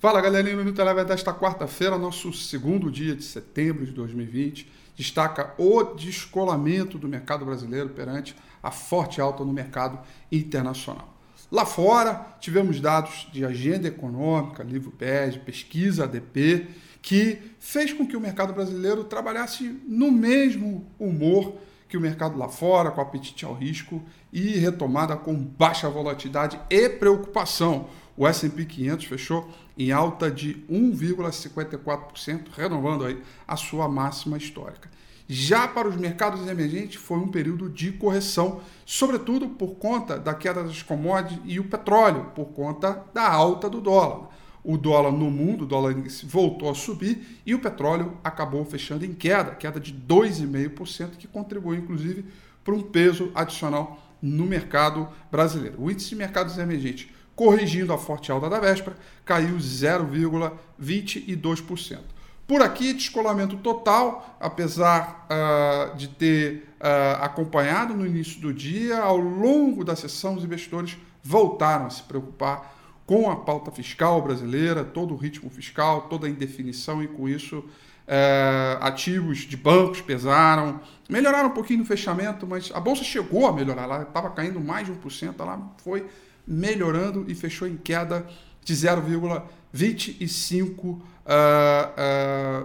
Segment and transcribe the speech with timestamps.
[0.00, 5.82] Fala galerinha, Minuto Eleva desta quarta-feira, nosso segundo dia de setembro de 2020, destaca o
[5.92, 9.98] descolamento do mercado brasileiro perante a forte alta no mercado
[10.32, 11.14] internacional.
[11.52, 16.66] Lá fora, tivemos dados de agenda econômica, livro PED, pesquisa ADP,
[17.02, 21.58] que fez com que o mercado brasileiro trabalhasse no mesmo humor
[21.90, 24.00] que o mercado lá fora, com apetite ao risco
[24.32, 27.88] e retomada com baixa volatilidade e preocupação.
[28.16, 34.90] O S&P 500 fechou em alta de 1,54%, renovando aí a sua máxima histórica.
[35.32, 40.64] Já para os mercados emergentes foi um período de correção, sobretudo por conta da queda
[40.64, 44.28] das commodities e o petróleo, por conta da alta do dólar.
[44.64, 49.14] O dólar no mundo, o dólar voltou a subir e o petróleo acabou fechando em
[49.14, 52.24] queda, queda de 2,5%, que contribuiu inclusive
[52.64, 55.80] para um peso adicional no mercado brasileiro.
[55.80, 57.08] O índice de mercados emergentes,
[57.40, 58.94] corrigindo a forte alta da véspera,
[59.24, 62.00] caiu 0,22%.
[62.46, 69.16] Por aqui, descolamento total, apesar uh, de ter uh, acompanhado no início do dia, ao
[69.16, 75.14] longo da sessão, os investidores voltaram a se preocupar com a pauta fiscal brasileira, todo
[75.14, 77.64] o ritmo fiscal, toda a indefinição, e com isso
[78.06, 83.52] é, ativos de bancos pesaram, melhoraram um pouquinho no fechamento, mas a bolsa chegou a
[83.52, 86.04] melhorar, ela estava caindo mais de 1%, ela foi
[86.50, 88.26] melhorando e fechou em queda
[88.64, 90.80] de 0,25%.
[90.82, 91.02] Uh,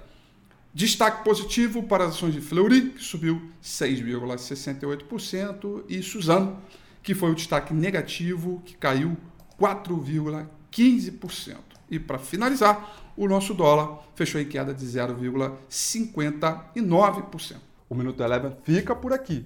[0.73, 6.61] Destaque positivo para as ações de Fleury, que subiu 6,68%, e Suzano,
[7.03, 9.17] que foi o destaque negativo, que caiu
[9.59, 11.57] 4,15%.
[11.89, 17.57] E para finalizar, o nosso dólar fechou em queda de 0,59%.
[17.89, 19.45] O Minuto Eleven fica por aqui.